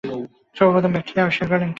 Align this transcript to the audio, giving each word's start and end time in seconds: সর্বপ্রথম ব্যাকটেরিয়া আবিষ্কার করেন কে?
সর্বপ্রথম 0.55 0.91
ব্যাকটেরিয়া 0.93 1.25
আবিষ্কার 1.25 1.47
করেন 1.49 1.61
কে? 1.61 1.69